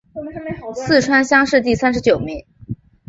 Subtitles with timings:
[0.73, 2.43] 四川乡试第三十九名。